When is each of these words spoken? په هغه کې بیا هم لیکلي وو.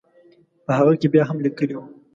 په 0.65 0.71
هغه 0.77 0.93
کې 0.99 1.07
بیا 1.13 1.23
هم 1.29 1.37
لیکلي 1.45 1.73
وو. 1.75 1.85